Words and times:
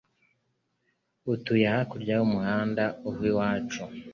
Atuye 1.33 1.65
hakurya 1.73 2.13
y'umuhanda 2.19 2.83
uva 3.09 3.23
iwacu. 3.31 3.83